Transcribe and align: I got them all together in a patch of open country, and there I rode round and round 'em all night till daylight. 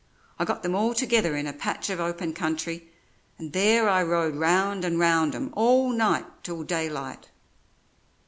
I 0.39 0.45
got 0.45 0.63
them 0.63 0.73
all 0.73 0.95
together 0.95 1.35
in 1.35 1.45
a 1.45 1.53
patch 1.53 1.91
of 1.91 1.99
open 1.99 2.33
country, 2.33 2.91
and 3.37 3.53
there 3.53 3.87
I 3.87 4.01
rode 4.01 4.35
round 4.35 4.83
and 4.83 4.97
round 4.97 5.35
'em 5.35 5.53
all 5.55 5.91
night 5.91 6.25
till 6.43 6.63
daylight. 6.63 7.29